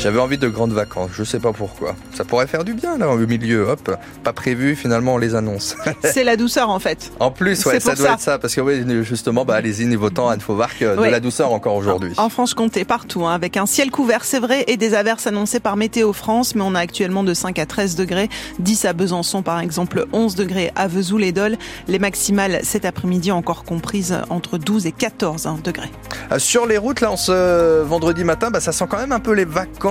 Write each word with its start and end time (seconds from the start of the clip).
J'avais 0.00 0.18
envie 0.18 0.38
de 0.38 0.48
grandes 0.48 0.72
vacances, 0.72 1.10
je 1.12 1.24
sais 1.24 1.40
pas 1.40 1.52
pourquoi. 1.52 1.94
Ça 2.14 2.24
pourrait 2.24 2.46
faire 2.46 2.64
du 2.64 2.72
bien 2.72 2.96
là 2.96 3.10
au 3.10 3.18
milieu, 3.18 3.68
hop, 3.68 3.94
pas 4.24 4.32
prévu, 4.32 4.74
finalement 4.74 5.16
on 5.16 5.18
les 5.18 5.34
annonce. 5.34 5.76
C'est 6.02 6.24
la 6.24 6.36
douceur 6.36 6.70
en 6.70 6.78
fait. 6.78 7.12
En 7.20 7.30
plus, 7.30 7.66
ouais, 7.66 7.80
ça 7.80 7.94
doit 7.94 8.12
être 8.12 8.20
ça, 8.20 8.38
parce 8.38 8.54
que 8.54 8.62
oui, 8.62 8.82
justement, 9.04 9.44
bah, 9.44 9.56
allez-y, 9.56 9.84
niveau 9.84 10.08
temps, 10.08 10.30
Anne 10.30 10.40
Fauvarc, 10.40 10.80
de 10.80 10.86
la 10.86 11.20
douceur 11.20 11.52
encore 11.52 11.74
aujourd'hui. 11.74 12.14
En 12.16 12.30
Franche-Comté, 12.30 12.86
partout, 12.86 13.26
hein, 13.26 13.34
avec 13.34 13.58
un 13.58 13.66
ciel 13.66 13.90
couvert, 13.90 14.24
c'est 14.24 14.38
vrai, 14.38 14.64
et 14.68 14.78
des 14.78 14.94
averses 14.94 15.26
annoncées 15.26 15.60
par 15.60 15.76
Météo 15.76 16.14
France, 16.14 16.54
mais 16.54 16.62
on 16.62 16.74
a 16.74 16.80
actuellement 16.80 17.22
de 17.22 17.34
5 17.34 17.58
à 17.58 17.66
13 17.66 17.94
degrés, 17.94 18.30
10 18.58 18.86
à 18.86 18.94
Besançon 18.94 19.42
par 19.42 19.60
exemple, 19.60 20.06
11 20.14 20.34
degrés 20.34 20.72
à 20.76 20.88
Vesoul 20.88 21.24
et 21.24 21.32
Dole. 21.32 21.58
Les 21.88 21.98
maximales 21.98 22.60
cet 22.62 22.86
après-midi 22.86 23.32
encore 23.32 23.64
comprises 23.64 24.16
entre 24.30 24.56
12 24.56 24.86
et 24.86 24.92
14 24.92 25.46
hein, 25.46 25.58
degrés. 25.62 25.90
Euh, 26.32 26.38
sur 26.38 26.64
les 26.64 26.78
routes, 26.78 27.02
là, 27.02 27.10
en 27.10 27.18
ce 27.18 27.82
vendredi 27.82 28.24
matin, 28.24 28.50
bah, 28.50 28.60
ça 28.60 28.72
sent 28.72 28.86
quand 28.88 28.98
même 28.98 29.12
un 29.12 29.20
peu 29.20 29.32
les 29.32 29.44
vacances 29.44 29.89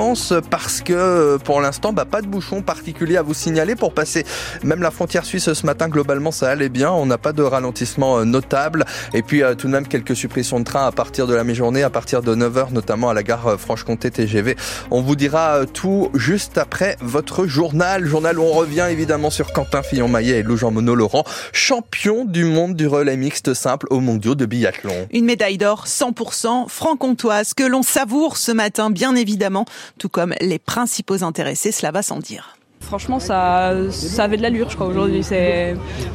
parce 0.50 0.82
que 0.82 0.94
euh, 0.94 1.38
pour 1.38 1.62
l'instant, 1.62 1.94
bah, 1.94 2.06
pas 2.06 2.22
de 2.22 2.28
bouchon 2.28 2.62
particulier 2.62 3.18
à 3.18 3.22
vous 3.22 3.34
signaler 3.34 3.76
pour 3.76 3.94
passer 3.94 4.26
même 4.64 4.82
la 4.82 4.92
frontière 4.92 5.26
suisse 5.26 5.52
ce 5.52 5.66
matin. 5.66 5.90
Globalement, 5.90 6.32
ça 6.32 6.50
allait 6.50 6.70
bien. 6.70 6.92
On 6.92 7.06
n'a 7.06 7.18
pas 7.18 7.34
de 7.34 7.44
ralentissement 7.44 8.20
euh, 8.20 8.24
notable. 8.24 8.86
Et 9.14 9.22
puis, 9.22 9.42
tout 9.58 9.68
de 9.68 9.72
même, 9.72 9.88
quelques 9.88 10.16
suppressions 10.16 10.60
de 10.60 10.66
trains 10.66 10.86
à 10.86 10.92
partir 10.92 11.28
de 11.28 11.34
la 11.34 11.44
mi-journée, 11.44 11.84
à 11.84 11.90
partir 11.90 12.22
de 12.22 12.34
9h, 12.34 12.72
notamment 12.72 13.10
à 13.10 13.14
la 13.14 13.24
gare 13.24 13.60
Franche-Comté 13.60 14.12
TGV. 14.12 14.56
On 14.92 15.02
vous 15.02 15.16
dira 15.16 15.66
tout 15.66 16.10
juste 16.14 16.58
après 16.58 16.96
votre 17.02 17.46
journal. 17.46 18.06
Journal 18.06 18.40
où 18.40 18.44
on 18.44 18.54
revient 18.54 18.88
évidemment 18.90 19.30
sur 19.30 19.52
Quentin 19.52 19.82
Fillon-Maillet 19.82 20.40
et 20.40 20.44
Lou 20.44 20.58
Jean-Monod 20.58 20.98
Laurent, 20.98 21.24
champion 21.52 22.26
du 22.26 22.46
monde 22.46 22.76
du 22.76 22.88
relais 22.88 23.18
mixte 23.18 23.54
simple 23.54 23.88
au 23.90 24.00
mondiaux 24.00 24.36
de 24.36 24.46
biathlon. 24.46 25.08
Une 25.12 25.26
médaille 25.26 25.58
d'or 25.58 25.86
100% 25.88 26.70
franc-comtoise 26.70 27.54
que 27.54 27.64
l'on 27.64 27.84
savoure 27.84 28.38
ce 28.38 28.52
matin, 28.52 28.90
bien 28.90 29.16
évidemment, 29.16 29.66
tout 29.98 30.10
comme 30.10 30.36
les 30.42 30.60
principaux 30.60 31.24
intéressés, 31.24 31.72
cela 31.72 31.92
va 31.92 32.04
sans 32.04 32.20
dire. 32.20 32.59
Franchement, 32.90 33.20
ça, 33.20 33.74
ça 33.92 34.24
avait 34.24 34.38
de 34.38 34.42
l'allure, 34.42 34.68
je 34.72 34.76
crois, 34.76 34.88
aujourd'hui. 34.88 35.22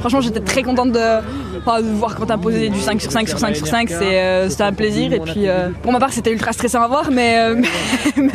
Franchement, 0.01 0.21
j'étais 0.21 0.41
très 0.41 0.65
contente 0.65 0.91
de, 0.91 1.21
voir 1.95 2.17
quand 2.17 2.27
t'as 2.27 2.37
posé 2.37 2.69
du 2.69 2.81
5 2.81 3.01
sur 3.01 3.13
5 3.13 3.29
sur 3.29 3.39
5 3.39 3.55
sur 3.55 3.69
5. 3.69 3.89
C'est, 3.89 4.19
euh, 4.19 4.49
c'était 4.49 4.65
un 4.65 4.73
plaisir. 4.73 5.13
Et 5.13 5.21
puis, 5.21 5.47
euh, 5.49 5.69
pour 5.83 5.93
ma 5.93 6.01
part, 6.01 6.13
c'était 6.13 6.33
ultra 6.33 6.53
stressant 6.53 6.83
à 6.83 6.89
voir, 6.89 7.13
mais, 7.13 7.39
euh, 7.39 7.63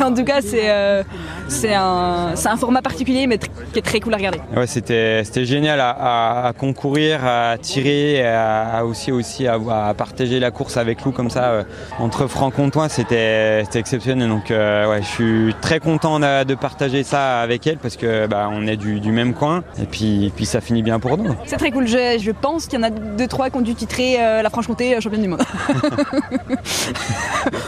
en 0.00 0.14
tout 0.14 0.24
cas, 0.24 0.40
c'est, 0.40 1.74
un, 1.74 2.56
format 2.56 2.80
particulier, 2.80 3.26
mais 3.26 3.36
qui 3.36 3.78
est 3.78 3.82
très 3.82 4.00
cool 4.00 4.14
à 4.14 4.16
regarder. 4.16 4.40
C'était, 4.64 5.44
génial 5.44 5.78
à, 5.78 6.54
concourir, 6.56 7.20
à 7.22 7.58
tirer, 7.58 8.26
à, 8.26 8.86
aussi, 8.86 9.12
aussi 9.12 9.46
à, 9.46 9.58
partager 9.92 10.40
la 10.40 10.50
course 10.50 10.78
avec 10.78 11.04
Lou 11.04 11.12
comme 11.12 11.28
ça, 11.28 11.66
entre 11.98 12.26
franc-comtois. 12.26 12.88
C'était, 12.88 13.64
exceptionnel. 13.74 14.30
Donc, 14.30 14.46
je 14.48 15.04
suis 15.04 15.54
très 15.60 15.78
content 15.78 16.18
de 16.20 16.54
partager 16.54 17.02
ça 17.02 17.40
avec 17.40 17.66
elle 17.66 17.76
parce 17.76 17.96
que 17.96 18.29
bah, 18.30 18.48
on 18.50 18.68
est 18.68 18.76
du, 18.76 19.00
même 19.10 19.34
coin 19.34 19.64
et 19.82 19.86
puis, 19.86 20.32
puis 20.36 20.46
ça 20.46 20.60
finit 20.60 20.84
bien 20.84 21.00
pour 21.00 21.18
nous. 21.18 21.34
C'est 21.46 21.56
très 21.56 21.72
cool. 21.72 21.88
Je, 21.88 22.18
je 22.20 22.30
pense 22.30 22.66
qu'il 22.66 22.78
y 22.78 22.82
en 22.82 22.84
a 22.84 22.90
deux 22.90 23.26
trois 23.26 23.50
qui 23.50 23.56
ont 23.56 23.60
dû 23.60 23.74
titrer 23.74 24.20
euh, 24.20 24.40
la 24.40 24.50
Franche-Comté 24.50 24.94
euh, 24.94 25.00
championne 25.00 25.22
du 25.22 25.28
monde. 25.28 25.42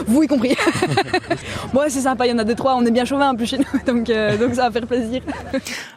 Vous 0.07 0.23
y 0.23 0.27
compris. 0.27 0.55
bon, 1.73 1.81
c'est 1.89 2.01
sympa. 2.01 2.25
Il 2.25 2.29
y 2.29 2.33
en 2.33 2.37
a 2.37 2.45
deux 2.45 2.55
trois. 2.55 2.75
On 2.75 2.85
est 2.85 2.91
bien 2.91 3.03
chauvin 3.03 3.31
en 3.31 3.35
plus 3.35 3.47
chez 3.47 3.57
nous, 3.57 3.65
donc 3.85 4.09
euh, 4.09 4.37
donc 4.37 4.55
ça 4.55 4.69
va 4.69 4.71
faire 4.71 4.87
plaisir. 4.87 5.21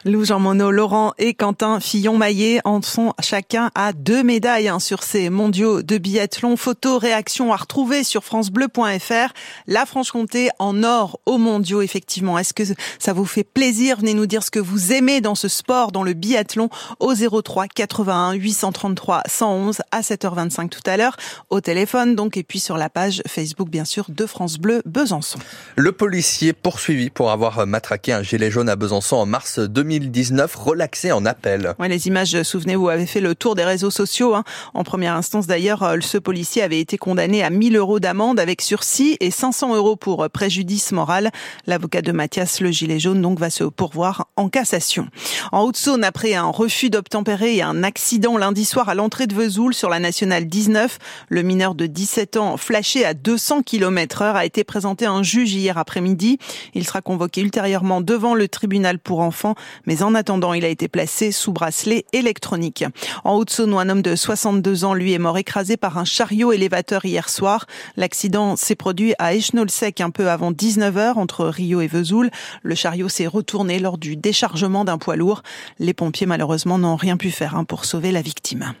Lou 0.03 0.25
Jean 0.25 0.39
Monod, 0.39 0.73
Laurent 0.73 1.13
et 1.17 1.33
Quentin 1.33 1.79
Fillon-Maillet 1.79 2.59
en 2.65 2.81
sont 2.81 3.13
chacun 3.21 3.71
à 3.73 3.93
deux 3.93 4.23
médailles 4.23 4.67
hein, 4.67 4.79
sur 4.79 5.01
ces 5.01 5.29
mondiaux 5.29 5.81
de 5.81 5.97
biathlon. 5.97 6.57
Photos, 6.57 6.99
réactions 6.99 7.53
à 7.53 7.55
retrouver 7.55 8.03
sur 8.03 8.25
francebleu.fr. 8.25 9.31
La 9.67 9.85
Franche-Comté 9.85 10.49
en 10.59 10.83
or 10.83 11.21
aux 11.25 11.37
mondiaux, 11.37 11.81
effectivement. 11.81 12.37
Est-ce 12.37 12.53
que 12.53 12.63
ça 12.99 13.13
vous 13.13 13.25
fait 13.25 13.45
plaisir? 13.45 13.99
Venez 13.99 14.13
nous 14.13 14.25
dire 14.25 14.43
ce 14.43 14.51
que 14.51 14.56
que 14.57 14.61
vous 14.63 14.91
aimez 14.91 15.21
dans 15.21 15.35
ce 15.35 15.49
sport, 15.49 15.91
dans 15.91 16.01
le 16.01 16.13
biathlon, 16.13 16.69
au 16.99 17.13
03 17.13 17.67
81 17.67 18.33
833 18.33 19.21
111 19.27 19.81
à 19.91 20.01
7h25 20.01 20.69
tout 20.69 20.81
à 20.87 20.97
l'heure, 20.97 21.15
au 21.51 21.61
téléphone 21.61 22.15
donc, 22.15 22.37
et 22.37 22.43
puis 22.43 22.59
sur 22.59 22.75
la 22.75 22.89
page 22.89 23.21
Facebook 23.27 23.69
bien 23.69 23.85
sûr 23.85 24.05
de 24.09 24.25
France 24.25 24.57
Bleu 24.57 24.81
Besançon. 24.87 25.37
Le 25.75 25.91
policier 25.91 26.53
poursuivi 26.53 27.11
pour 27.11 27.29
avoir 27.29 27.67
matraqué 27.67 28.13
un 28.13 28.23
gilet 28.23 28.49
jaune 28.49 28.67
à 28.67 28.75
Besançon 28.75 29.17
en 29.17 29.27
mars 29.27 29.59
2019, 29.59 30.55
relaxé 30.55 31.11
en 31.11 31.23
appel. 31.27 31.75
Ouais, 31.77 31.87
les 31.87 32.07
images, 32.07 32.41
souvenez-vous, 32.41 32.89
avaient 32.89 33.05
fait 33.05 33.21
le 33.21 33.35
tour 33.35 33.53
des 33.53 33.63
réseaux 33.63 33.91
sociaux. 33.91 34.33
Hein. 34.33 34.43
En 34.73 34.83
première 34.83 35.13
instance 35.13 35.45
d'ailleurs, 35.45 35.83
euh, 35.83 35.97
ce 36.01 36.17
policier 36.17 36.63
avait 36.63 36.79
été 36.79 36.97
condamné 36.97 37.43
à 37.43 37.51
1000 37.51 37.75
euros 37.75 37.99
d'amende 37.99 38.39
avec 38.39 38.63
sursis 38.63 39.17
et 39.19 39.29
500 39.29 39.75
euros 39.75 39.97
pour 39.97 40.27
préjudice 40.31 40.93
moral. 40.93 41.29
L'avocat 41.67 42.01
de 42.01 42.11
Mathias 42.11 42.59
Le 42.59 42.71
Gilet 42.71 42.97
jaune 42.97 43.21
donc 43.21 43.37
va 43.37 43.51
se 43.51 43.65
pourvoir 43.65 44.29
en 44.35 44.46
cassation. 44.49 45.07
En 45.51 45.63
Haute-Saône, 45.63 46.03
après 46.03 46.33
un 46.33 46.47
refus 46.47 46.89
d'obtempérer 46.89 47.57
et 47.57 47.61
un 47.61 47.83
accident 47.83 48.37
lundi 48.37 48.65
soir 48.65 48.89
à 48.89 48.95
l'entrée 48.95 49.27
de 49.27 49.35
Vesoul 49.35 49.73
sur 49.73 49.89
la 49.89 49.99
nationale 49.99 50.47
19, 50.47 50.99
le 51.29 51.41
mineur 51.41 51.75
de 51.75 51.85
17 51.85 52.37
ans 52.37 52.57
flashé 52.57 53.05
à 53.05 53.13
200 53.13 53.63
km 53.63 54.21
heure 54.21 54.35
a 54.35 54.45
été 54.45 54.63
présenté 54.63 55.05
à 55.05 55.11
un 55.11 55.23
juge 55.23 55.53
hier 55.53 55.77
après-midi. 55.77 56.37
Il 56.73 56.85
sera 56.85 57.01
convoqué 57.01 57.41
ultérieurement 57.41 58.01
devant 58.01 58.35
le 58.35 58.47
tribunal 58.47 58.99
pour 58.99 59.19
enfants, 59.19 59.55
mais 59.85 60.03
en 60.03 60.15
attendant, 60.15 60.53
il 60.53 60.65
a 60.65 60.69
été 60.69 60.87
placé 60.87 61.31
sous 61.31 61.51
bracelet 61.51 62.05
électronique. 62.13 62.85
En 63.23 63.35
Haute-Saône, 63.35 63.73
un 63.73 63.89
homme 63.89 64.01
de 64.01 64.15
62 64.15 64.85
ans, 64.85 64.93
lui, 64.93 65.13
est 65.13 65.19
mort 65.19 65.37
écrasé 65.37 65.77
par 65.77 65.97
un 65.97 66.05
chariot 66.05 66.51
élévateur 66.51 67.05
hier 67.05 67.29
soir. 67.29 67.65
L'accident 67.95 68.55
s'est 68.55 68.75
produit 68.75 69.13
à 69.19 69.35
Echnol-Sec 69.35 70.01
un 70.01 70.09
peu 70.09 70.29
avant 70.29 70.51
19h 70.51 71.13
entre 71.15 71.45
Rio 71.45 71.81
et 71.81 71.87
Vesoul. 71.87 72.31
Le 72.63 72.75
chariot 72.75 73.09
s'est 73.09 73.27
retourné 73.27 73.79
lors 73.79 73.97
du 73.97 74.15
déchargement 74.37 74.57
chargement 74.57 74.85
d'un 74.85 74.97
poids 74.97 75.15
lourd. 75.15 75.41
Les 75.79 75.93
pompiers, 75.93 76.27
malheureusement, 76.27 76.77
n'ont 76.77 76.95
rien 76.95 77.17
pu 77.17 77.31
faire 77.31 77.55
hein, 77.55 77.63
pour 77.63 77.85
sauver 77.85 78.11
la 78.11 78.21
victime. 78.21 78.73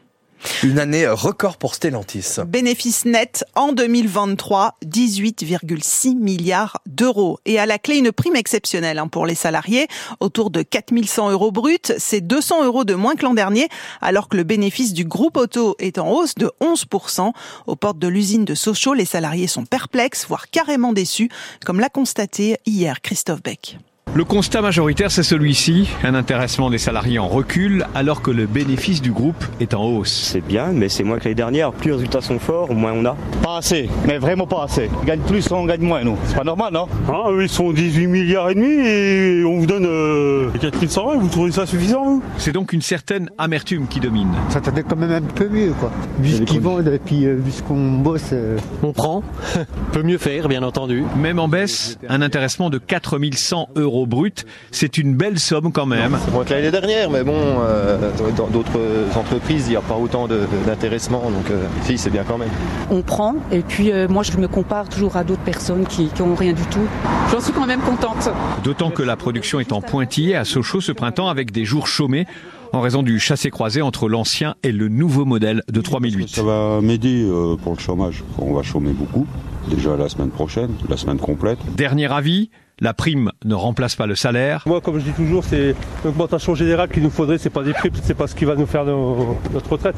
Une 0.63 0.77
année 0.77 1.07
record 1.07 1.57
pour 1.57 1.73
Stellantis. 1.73 2.37
Bénéfice 2.47 3.05
net 3.05 3.43
en 3.55 3.73
2023, 3.73 4.75
18,6 4.85 6.15
milliards 6.15 6.77
d'euros. 6.85 7.39
Et 7.45 7.57
à 7.57 7.65
la 7.65 7.79
clé, 7.79 7.97
une 7.97 8.11
prime 8.11 8.35
exceptionnelle 8.35 8.99
hein, 8.99 9.07
pour 9.07 9.25
les 9.25 9.33
salariés, 9.33 9.87
autour 10.19 10.51
de 10.51 10.61
4100 10.61 11.31
euros 11.31 11.51
bruts. 11.51 11.91
C'est 11.97 12.21
200 12.21 12.65
euros 12.65 12.83
de 12.83 12.93
moins 12.93 13.15
que 13.15 13.23
l'an 13.23 13.33
dernier, 13.33 13.67
alors 13.99 14.29
que 14.29 14.37
le 14.37 14.43
bénéfice 14.43 14.93
du 14.93 15.05
groupe 15.05 15.37
auto 15.37 15.75
est 15.79 15.97
en 15.97 16.09
hausse 16.11 16.35
de 16.35 16.51
11%. 16.61 17.31
Aux 17.65 17.75
portes 17.75 17.99
de 17.99 18.07
l'usine 18.07 18.45
de 18.45 18.53
Sochaux, 18.53 18.93
les 18.93 19.05
salariés 19.05 19.47
sont 19.47 19.65
perplexes, 19.65 20.27
voire 20.27 20.49
carrément 20.51 20.93
déçus, 20.93 21.29
comme 21.65 21.79
l'a 21.79 21.89
constaté 21.89 22.57
hier 22.67 23.01
Christophe 23.01 23.41
Beck. 23.41 23.79
Le 24.15 24.23
constat 24.23 24.61
majoritaire, 24.61 25.11
c'est 25.11 25.21
celui-ci, 25.21 25.89
un 26.03 26.15
intéressement 26.15 26.69
des 26.69 26.77
salariés 26.77 27.19
en 27.19 27.27
recul, 27.27 27.85
alors 27.93 28.21
que 28.21 28.31
le 28.31 28.47
bénéfice 28.47 29.01
du 29.01 29.11
groupe 29.11 29.43
est 29.59 29.73
en 29.73 29.83
hausse. 29.83 30.11
C'est 30.11 30.41
bien, 30.41 30.67
mais 30.73 30.89
c'est 30.89 31.03
moins 31.03 31.19
que 31.19 31.25
l'année 31.25 31.35
dernière. 31.35 31.71
Plus 31.71 31.89
les 31.89 31.95
résultats 31.95 32.21
sont 32.21 32.39
forts, 32.39 32.73
moins 32.73 32.93
on 32.93 33.05
a. 33.05 33.15
Pas 33.43 33.57
assez, 33.57 33.89
mais 34.07 34.17
vraiment 34.17 34.47
pas 34.47 34.63
assez. 34.63 34.89
On 35.01 35.05
gagne 35.05 35.19
plus, 35.19 35.51
on 35.51 35.65
gagne 35.65 35.81
moins, 35.81 36.03
nous. 36.03 36.17
C'est 36.25 36.35
pas 36.35 36.43
normal, 36.43 36.73
non? 36.73 36.87
Ah, 37.09 37.29
ils 37.39 37.49
sont 37.49 37.71
18 37.71 38.07
milliards 38.07 38.49
et 38.49 38.55
demi 38.55 38.67
et 38.67 39.43
on 39.45 39.59
vous 39.59 39.67
donne 39.67 39.85
euh, 39.85 40.49
4100 40.59 41.19
vous 41.19 41.29
trouvez 41.29 41.51
ça 41.51 41.65
suffisant, 41.65 42.03
vous? 42.03 42.23
C'est 42.37 42.53
donc 42.53 42.73
une 42.73 42.81
certaine 42.81 43.29
amertume 43.37 43.87
qui 43.87 43.99
domine. 43.99 44.29
Ça 44.49 44.61
t'attendait 44.61 44.83
quand 44.83 44.95
même 44.95 45.11
un 45.11 45.21
peu 45.21 45.49
mieux, 45.49 45.73
quoi. 45.79 45.91
Vu 46.19 46.31
ce 46.31 46.43
qu'ils 46.43 46.61
vendent 46.61 46.87
et 46.87 46.99
puis 46.99 47.25
euh, 47.25 47.35
vu 47.35 47.51
ce 47.51 47.61
qu'on 47.61 47.97
bosse. 47.97 48.29
Euh. 48.33 48.57
On 48.83 48.93
prend, 48.93 49.21
peut 49.91 50.03
mieux 50.03 50.17
faire, 50.17 50.47
bien 50.47 50.63
entendu. 50.63 51.03
Même 51.17 51.39
en 51.39 51.47
baisse, 51.47 51.99
un 52.09 52.21
intéressement 52.21 52.69
de 52.69 52.77
4100 52.77 53.69
euros 53.75 53.96
brut. 54.05 54.45
C'est 54.71 54.97
une 54.97 55.15
belle 55.15 55.39
somme 55.39 55.71
quand 55.71 55.85
même. 55.85 56.17
C'est 56.23 56.31
moins 56.31 56.45
que 56.45 56.53
l'année 56.53 56.71
dernière, 56.71 57.09
mais 57.09 57.23
bon, 57.23 57.33
euh, 57.37 58.11
dans 58.35 58.47
d'autres 58.47 58.79
entreprises, 59.15 59.65
il 59.67 59.71
n'y 59.71 59.75
a 59.75 59.81
pas 59.81 59.95
autant 59.95 60.27
d'intéressement, 60.65 61.29
donc 61.31 61.49
euh, 61.49 61.65
si, 61.83 61.97
c'est 61.97 62.09
bien 62.09 62.23
quand 62.23 62.37
même. 62.37 62.49
On 62.91 63.01
prend, 63.01 63.35
et 63.51 63.61
puis 63.61 63.91
euh, 63.91 64.07
moi 64.07 64.23
je 64.23 64.37
me 64.37 64.47
compare 64.47 64.89
toujours 64.89 65.17
à 65.17 65.23
d'autres 65.23 65.43
personnes 65.43 65.85
qui 65.85 66.09
n'ont 66.19 66.35
rien 66.35 66.53
du 66.53 66.63
tout. 66.63 66.87
J'en 67.31 67.39
suis 67.39 67.53
quand 67.53 67.65
même 67.65 67.81
contente. 67.81 68.29
D'autant 68.63 68.91
que 68.91 69.03
la 69.03 69.15
production 69.15 69.59
est 69.59 69.71
en 69.71 69.81
pointillé 69.81 70.35
à 70.35 70.45
Sochaux 70.45 70.81
ce 70.81 70.91
printemps 70.91 71.29
avec 71.29 71.51
des 71.51 71.65
jours 71.65 71.87
chômés 71.87 72.25
en 72.73 72.81
raison 72.81 73.01
du 73.01 73.17
chassé-croisé 73.17 73.81
entre 73.81 74.09
l'ancien 74.09 74.55
et 74.63 74.73
le 74.73 74.89
nouveau 74.89 75.23
modèle 75.23 75.63
de 75.71 75.79
3008. 75.79 76.27
Ça 76.27 76.43
va 76.43 76.81
m'aider 76.81 77.25
pour 77.63 77.73
le 77.73 77.79
chômage. 77.79 78.23
On 78.37 78.53
va 78.53 78.61
chômer 78.61 78.91
beaucoup, 78.91 79.25
déjà 79.69 79.95
la 79.95 80.09
semaine 80.09 80.31
prochaine, 80.31 80.71
la 80.89 80.97
semaine 80.97 81.17
complète. 81.17 81.59
Dernier 81.75 82.11
avis, 82.11 82.49
la 82.79 82.93
prime 82.93 83.31
ne 83.43 83.55
remplace 83.55 83.95
pas 83.95 84.05
le 84.05 84.15
salaire. 84.15 84.63
Moi, 84.65 84.81
comme 84.81 84.99
je 84.99 85.05
dis 85.05 85.11
toujours, 85.11 85.43
c'est 85.43 85.75
l'augmentation 86.05 86.53
générale 86.53 86.89
qu'il 86.89 87.03
nous 87.03 87.09
faudrait. 87.09 87.37
C'est 87.37 87.49
pas 87.49 87.63
des 87.63 87.73
primes, 87.73 87.93
c'est 88.03 88.13
pas 88.13 88.27
ce 88.27 88.35
qui 88.35 88.45
va 88.45 88.55
nous 88.55 88.67
faire 88.67 88.85
notre 88.85 89.71
retraite. 89.71 89.95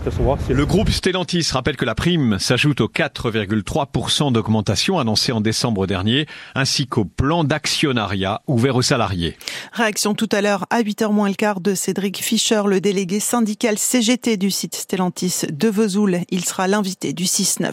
Le 0.49 0.65
groupe 0.65 0.89
Stellantis 0.89 1.47
rappelle 1.51 1.75
que 1.75 1.85
la 1.85 1.95
prime 1.95 2.39
s'ajoute 2.39 2.81
aux 2.81 2.87
4,3% 2.87 4.31
d'augmentation 4.31 4.97
annoncée 4.97 5.31
en 5.31 5.41
décembre 5.41 5.87
dernier, 5.87 6.25
ainsi 6.55 6.87
qu'au 6.87 7.05
plan 7.05 7.43
d'actionnariat 7.43 8.41
ouvert 8.47 8.75
aux 8.75 8.81
salariés. 8.81 9.37
Réaction 9.73 10.13
tout 10.13 10.29
à 10.31 10.41
l'heure 10.41 10.65
à 10.69 10.81
8h 10.81 11.11
moins 11.11 11.29
le 11.29 11.35
quart 11.35 11.59
de 11.59 11.75
Cédric 11.75 12.23
Fischer, 12.23 12.61
le 12.65 12.79
délégué 12.79 13.19
syndical 13.19 13.77
CGT 13.77 14.37
du 14.37 14.51
site 14.51 14.75
Stellantis 14.75 15.41
de 15.51 15.67
Vesoul. 15.67 16.19
Il 16.29 16.45
sera 16.45 16.67
l'invité 16.67 17.13
du 17.13 17.25
6-9. 17.25 17.71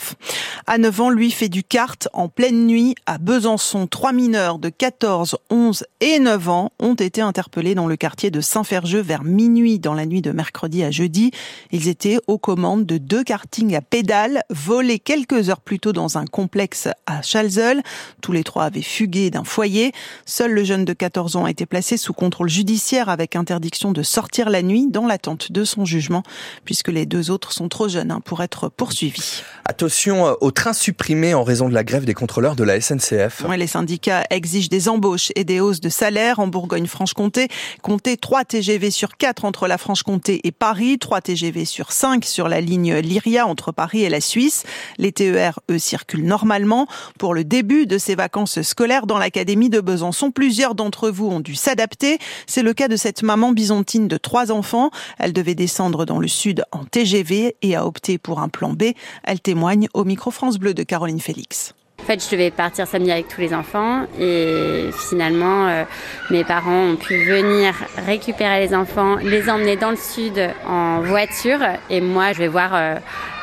À 0.66 0.78
9 0.78 1.00
ans, 1.00 1.10
lui 1.10 1.30
fait 1.30 1.48
du 1.48 1.62
kart 1.62 2.08
en 2.12 2.28
pleine 2.28 2.66
nuit 2.66 2.94
à 3.06 3.18
Besançon. 3.18 3.86
Trois 3.86 4.12
mineurs 4.12 4.58
de 4.58 4.68
4 4.68 4.95
14, 4.98 5.36
11 5.50 5.84
et 6.00 6.18
9 6.18 6.48
ans 6.48 6.72
ont 6.78 6.94
été 6.94 7.20
interpellés 7.20 7.74
dans 7.74 7.86
le 7.86 7.96
quartier 7.96 8.30
de 8.30 8.40
Saint-Ferjeux 8.40 9.02
vers 9.02 9.24
minuit 9.24 9.78
dans 9.78 9.92
la 9.92 10.06
nuit 10.06 10.22
de 10.22 10.32
mercredi 10.32 10.82
à 10.82 10.90
jeudi. 10.90 11.32
Ils 11.70 11.88
étaient 11.88 12.16
aux 12.28 12.38
commandes 12.38 12.86
de 12.86 12.96
deux 12.96 13.22
kartings 13.22 13.76
à 13.76 13.82
pédales 13.82 14.42
volés 14.48 14.98
quelques 14.98 15.50
heures 15.50 15.60
plus 15.60 15.80
tôt 15.80 15.92
dans 15.92 16.16
un 16.16 16.24
complexe 16.24 16.88
à 17.06 17.20
Chalzeul. 17.20 17.82
Tous 18.22 18.32
les 18.32 18.42
trois 18.42 18.64
avaient 18.64 18.80
fugué 18.80 19.30
d'un 19.30 19.44
foyer. 19.44 19.92
Seul 20.24 20.52
le 20.52 20.64
jeune 20.64 20.86
de 20.86 20.94
14 20.94 21.36
ans 21.36 21.44
a 21.44 21.50
été 21.50 21.66
placé 21.66 21.98
sous 21.98 22.14
contrôle 22.14 22.48
judiciaire 22.48 23.10
avec 23.10 23.36
interdiction 23.36 23.92
de 23.92 24.02
sortir 24.02 24.48
la 24.48 24.62
nuit 24.62 24.86
dans 24.88 25.06
l'attente 25.06 25.52
de 25.52 25.64
son 25.64 25.84
jugement 25.84 26.22
puisque 26.64 26.88
les 26.88 27.04
deux 27.04 27.30
autres 27.30 27.52
sont 27.52 27.68
trop 27.68 27.88
jeunes 27.88 28.12
hein, 28.12 28.22
pour 28.24 28.42
être 28.42 28.70
poursuivis. 28.70 29.42
Attention 29.66 30.26
euh, 30.26 30.32
aux 30.40 30.52
trains 30.52 30.72
supprimés 30.72 31.34
en 31.34 31.44
raison 31.44 31.68
de 31.68 31.74
la 31.74 31.84
grève 31.84 32.06
des 32.06 32.14
contrôleurs 32.14 32.56
de 32.56 32.64
la 32.64 32.80
SNCF. 32.80 33.44
les 33.58 33.66
syndicats 33.66 34.24
exigent 34.30 34.70
des 34.70 34.85
embauches 34.88 35.32
et 35.36 35.44
des 35.44 35.60
hausses 35.60 35.80
de 35.80 35.88
salaire 35.88 36.38
en 36.38 36.46
Bourgogne-Franche-Comté. 36.46 37.48
Comptez 37.82 38.16
3 38.16 38.44
TGV 38.44 38.90
sur 38.90 39.16
4 39.16 39.44
entre 39.44 39.66
la 39.66 39.78
Franche-Comté 39.78 40.40
et 40.44 40.52
Paris, 40.52 40.98
3 40.98 41.20
TGV 41.20 41.64
sur 41.64 41.92
5 41.92 42.24
sur 42.24 42.48
la 42.48 42.60
ligne 42.60 42.94
Lyria 42.96 43.46
entre 43.46 43.72
Paris 43.72 44.02
et 44.02 44.08
la 44.08 44.20
Suisse. 44.20 44.64
Les 44.98 45.12
TER, 45.12 45.60
circulent 45.78 46.26
normalement. 46.26 46.86
Pour 47.18 47.34
le 47.34 47.44
début 47.44 47.86
de 47.86 47.98
ces 47.98 48.14
vacances 48.14 48.62
scolaires 48.62 49.06
dans 49.06 49.18
l'Académie 49.18 49.70
de 49.70 49.80
Besançon, 49.80 50.30
plusieurs 50.30 50.74
d'entre 50.74 51.10
vous 51.10 51.26
ont 51.26 51.40
dû 51.40 51.54
s'adapter. 51.54 52.18
C'est 52.46 52.62
le 52.62 52.74
cas 52.74 52.88
de 52.88 52.96
cette 52.96 53.22
maman 53.22 53.52
byzantine 53.52 54.08
de 54.08 54.16
trois 54.16 54.52
enfants. 54.52 54.90
Elle 55.18 55.32
devait 55.32 55.54
descendre 55.54 56.04
dans 56.04 56.18
le 56.18 56.28
sud 56.28 56.64
en 56.72 56.84
TGV 56.84 57.56
et 57.62 57.76
a 57.76 57.86
opté 57.86 58.18
pour 58.18 58.40
un 58.40 58.48
plan 58.48 58.72
B. 58.72 58.92
Elle 59.24 59.40
témoigne 59.40 59.88
au 59.94 60.04
micro 60.04 60.30
France 60.30 60.58
Bleu 60.58 60.74
de 60.74 60.82
Caroline 60.82 61.20
Félix. 61.20 61.74
En 62.06 62.12
fait, 62.12 62.24
je 62.24 62.30
devais 62.30 62.52
partir 62.52 62.86
samedi 62.86 63.10
avec 63.10 63.26
tous 63.26 63.40
les 63.40 63.52
enfants 63.52 64.06
et 64.20 64.90
finalement, 64.92 65.66
euh, 65.66 65.82
mes 66.30 66.44
parents 66.44 66.92
ont 66.92 66.94
pu 66.94 67.24
venir 67.24 67.74
récupérer 68.06 68.60
les 68.60 68.76
enfants, 68.76 69.16
les 69.16 69.50
emmener 69.50 69.74
dans 69.74 69.90
le 69.90 69.96
sud 69.96 70.40
en 70.68 71.00
voiture 71.00 71.58
et 71.90 72.00
moi, 72.00 72.32
je 72.32 72.38
vais 72.38 72.46
voir 72.46 72.70
euh, 72.74 72.94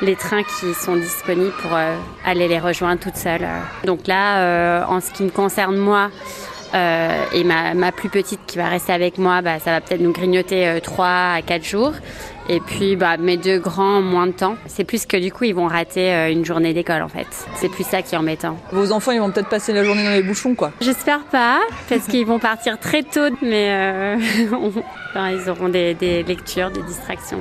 les 0.01 0.15
trains 0.15 0.44
qui 0.44 0.74
sont 0.74 0.95
disponibles 0.95 1.51
pour 1.62 1.75
euh, 1.75 1.94
aller 2.24 2.48
les 2.48 2.57
rejoindre 2.57 3.01
toute 3.01 3.18
seule. 3.18 3.45
Donc 3.83 4.07
là, 4.07 4.88
en 4.88 5.01
ce 5.01 5.12
qui 5.12 5.24
me 5.24 5.30
concerne 5.30 5.75
moi, 5.75 6.09
et 6.74 7.44
ma, 7.44 7.92
plus 7.92 8.07
petite 8.07 8.39
qui 8.48 8.57
va 8.57 8.69
rester 8.69 8.94
avec 8.94 9.18
moi, 9.18 9.42
bah, 9.42 9.59
ça 9.59 9.71
va 9.71 9.81
peut-être 9.81 10.01
nous 10.01 10.13
grignoter 10.13 10.80
3 10.81 11.06
à 11.06 11.42
4 11.45 11.66
jours. 11.66 11.92
Et 12.50 12.60
puis 12.60 12.95
bah, 12.95 13.18
mes 13.18 13.38
deux 13.38 13.60
grands, 13.60 14.01
moins 14.01 14.28
de 14.28 14.31
temps. 14.31 14.56
C'est 14.68 14.84
plus 14.84 15.06
que 15.06 15.18
du 15.18 15.31
coup, 15.31 15.45
ils 15.45 15.56
vont 15.56 15.68
rater 15.68 16.13
euh, 16.13 16.31
une 16.31 16.45
journée 16.45 16.74
d'école 16.74 17.01
en 17.01 17.07
fait. 17.07 17.28
C'est 17.56 17.69
plus 17.69 17.86
ça 17.86 18.01
qui 18.01 18.16
est 18.16 18.18
embêtant. 18.18 18.57
Vos 18.72 18.92
enfants, 18.92 19.12
ils 19.12 19.19
vont 19.19 19.31
peut-être 19.31 19.50
passer 19.50 19.74
la 19.74 19.84
journée 19.84 20.04
dans 20.04 20.12
les 20.12 20.24
bouchons 20.24 20.56
quoi 20.56 20.72
J'espère 20.81 21.24
pas, 21.25 21.62
parce 21.90 22.07
qu'ils 22.07 22.25
vont 22.25 22.40
partir 22.40 22.80
très 22.80 23.04
tôt, 23.04 23.30
mais 23.42 23.69
euh, 23.69 24.18
ils 25.16 25.50
auront 25.50 25.69
des, 25.69 25.94
des 25.94 26.24
lectures, 26.24 26.72
des 26.72 26.84
distractions. 26.84 27.40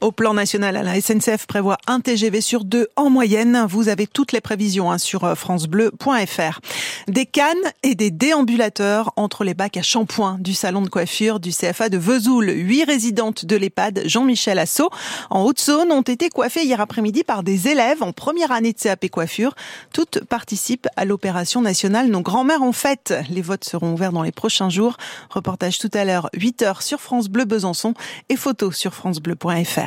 Au 0.00 0.12
plan 0.12 0.34
national, 0.34 0.74
la 0.74 1.00
SNCF 1.00 1.46
prévoit 1.46 1.78
un 1.86 2.00
TGV 2.00 2.40
sur 2.40 2.64
deux 2.64 2.88
en 2.96 3.08
moyenne. 3.08 3.66
Vous 3.68 3.88
avez 3.88 4.06
toutes 4.06 4.32
les 4.32 4.40
prévisions 4.40 4.90
hein, 4.90 4.98
sur 4.98 5.24
euh, 5.24 5.34
francebleu.fr. 5.34 6.60
Des 7.08 7.26
cannes 7.26 7.54
et 7.82 7.94
des 7.94 8.10
déambulateurs 8.10 9.12
entre 9.16 9.44
les 9.44 9.54
bacs 9.54 9.76
à 9.76 9.82
shampoing 9.82 10.36
du 10.40 10.54
salon 10.54 10.82
de 10.82 10.88
coiffure 10.88 11.40
du 11.40 11.50
CFA 11.50 11.88
de 11.88 11.98
Vesoul. 11.98 12.50
Huit 12.50 12.84
résidentes 12.84 13.44
de 13.44 13.56
l'EHPAD 13.56 14.02
Jean-Michel 14.06 14.58
Assot 14.58 14.90
en 15.30 15.42
Haute-Saône 15.44 15.92
ont 15.92 16.02
été 16.02 16.28
coiffées 16.28 16.64
hier 16.64 16.80
après-midi 16.80 17.24
par 17.24 17.42
des 17.42 17.68
élèves 17.68 18.02
en 18.02 18.12
première 18.12 18.52
année 18.52 18.72
de 18.72 18.78
CAP 18.78 19.08
coiffure. 19.08 19.54
Toutes 19.92 20.24
participent 20.24 20.88
à 20.96 21.04
l'opération 21.04 21.62
nationale 21.62 22.08
Nos 22.08 22.20
grands-mères 22.20 22.62
en 22.62 22.72
fête. 22.72 23.14
Les 23.30 23.42
votes 23.42 23.64
seront 23.64 23.92
ouverts 23.92 24.12
dans 24.12 24.22
les 24.22 24.32
prochains 24.32 24.68
jours. 24.68 24.96
Reportage 25.30 25.78
tout 25.78 25.90
à 25.94 26.04
l'heure, 26.04 26.28
8h 26.34 26.82
sur 26.82 27.00
France 27.00 27.28
Bleu 27.28 27.44
Besançon 27.44 27.94
et 28.28 28.36
photos 28.36 28.76
sur 28.76 28.94
francebleu.fr. 28.94 29.85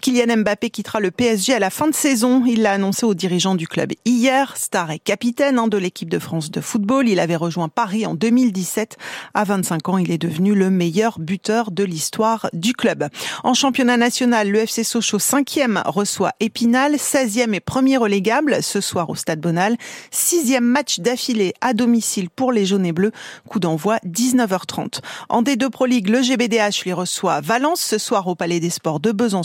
Kylian 0.00 0.38
Mbappé 0.38 0.70
quittera 0.70 1.00
le 1.00 1.10
PSG 1.10 1.54
à 1.54 1.58
la 1.58 1.70
fin 1.70 1.88
de 1.88 1.94
saison. 1.94 2.44
Il 2.46 2.62
l'a 2.62 2.72
annoncé 2.72 3.04
aux 3.04 3.14
dirigeants 3.14 3.54
du 3.54 3.66
club 3.66 3.92
hier. 4.04 4.56
Star 4.56 4.90
et 4.90 4.98
capitaine 4.98 5.58
hein, 5.58 5.68
de 5.68 5.76
l'équipe 5.76 6.08
de 6.08 6.18
France 6.18 6.50
de 6.50 6.60
football. 6.60 7.08
Il 7.08 7.20
avait 7.20 7.36
rejoint 7.36 7.68
Paris 7.68 8.06
en 8.06 8.14
2017. 8.14 8.96
À 9.34 9.44
25 9.44 9.88
ans, 9.88 9.98
il 9.98 10.10
est 10.10 10.18
devenu 10.18 10.54
le 10.54 10.70
meilleur 10.70 11.18
buteur 11.18 11.70
de 11.70 11.84
l'histoire 11.84 12.48
du 12.52 12.72
club. 12.72 13.08
En 13.44 13.54
championnat 13.54 13.96
national, 13.96 14.50
le 14.50 14.60
FC 14.60 14.84
Sochaux 14.84 15.18
5e 15.18 15.82
reçoit 15.86 16.32
Épinal, 16.40 16.94
16e 16.94 17.52
et 17.54 17.60
premier 17.60 17.96
relégable 17.96 18.62
ce 18.62 18.80
soir 18.80 19.10
au 19.10 19.16
Stade 19.16 19.40
Bonal. 19.40 19.76
Sixième 20.10 20.64
match 20.64 21.00
d'affilée 21.00 21.54
à 21.60 21.74
domicile 21.74 22.30
pour 22.30 22.52
les 22.52 22.66
jaunes 22.66 22.86
et 22.86 22.92
bleus. 22.92 23.12
Coup 23.48 23.60
d'envoi 23.60 23.98
19h30. 24.06 25.00
En 25.28 25.42
D2 25.42 25.70
Pro 25.70 25.86
League, 25.86 26.08
le 26.08 26.22
GBDH 26.22 26.84
lui 26.84 26.92
reçoit 26.92 27.40
Valence 27.40 27.80
ce 27.80 27.98
soir 27.98 28.26
au 28.26 28.34
Palais 28.34 28.60
des 28.60 28.70
Sports 28.70 29.00
de 29.00 29.12
Besançon. 29.12 29.39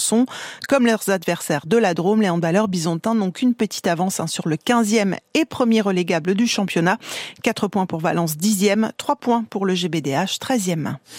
Comme 0.67 0.85
leurs 0.85 1.09
adversaires 1.09 1.65
de 1.65 1.77
la 1.77 1.93
Drôme, 1.93 2.21
les 2.21 2.29
handballeurs 2.29 2.67
byzantins 2.67 3.15
n'ont 3.15 3.31
qu'une 3.31 3.53
petite 3.53 3.87
avance 3.87 4.19
hein, 4.19 4.27
sur 4.27 4.47
le 4.47 4.55
15e 4.55 5.15
et 5.33 5.45
premier 5.45 5.81
relégable 5.81 6.35
du 6.35 6.47
championnat. 6.47 6.97
4 7.43 7.67
points 7.67 7.85
pour 7.85 7.99
Valence 7.99 8.35
10e, 8.35 8.91
3 8.97 9.15
points 9.15 9.45
pour 9.49 9.65
le 9.65 9.75
GBDH 9.75 10.37
13e. 10.39 10.95